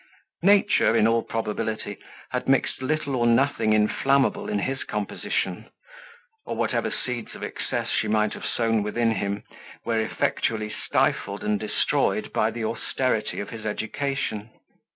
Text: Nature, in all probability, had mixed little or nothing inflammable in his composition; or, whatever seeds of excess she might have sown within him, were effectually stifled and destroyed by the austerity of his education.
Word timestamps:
Nature, 0.41 0.95
in 0.97 1.07
all 1.07 1.21
probability, 1.21 1.95
had 2.31 2.49
mixed 2.49 2.81
little 2.81 3.15
or 3.15 3.27
nothing 3.27 3.71
inflammable 3.71 4.49
in 4.49 4.57
his 4.57 4.83
composition; 4.83 5.69
or, 6.43 6.55
whatever 6.55 6.89
seeds 6.89 7.35
of 7.35 7.43
excess 7.43 7.89
she 7.91 8.07
might 8.07 8.33
have 8.33 8.43
sown 8.43 8.81
within 8.81 9.11
him, 9.11 9.43
were 9.85 9.99
effectually 9.99 10.71
stifled 10.73 11.43
and 11.43 11.59
destroyed 11.59 12.33
by 12.33 12.49
the 12.49 12.65
austerity 12.65 13.39
of 13.39 13.51
his 13.51 13.63
education. 13.63 14.49